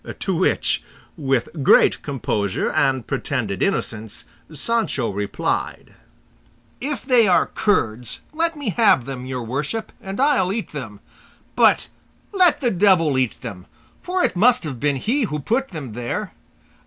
[0.21, 0.81] To which,
[1.15, 5.93] with great composure and pretended innocence, Sancho replied,
[6.81, 11.01] "If they are curds let me have them, your worship, and I'll eat them;
[11.55, 11.87] but
[12.33, 13.67] let the devil eat them,
[14.01, 16.33] for it must have been he who put them there.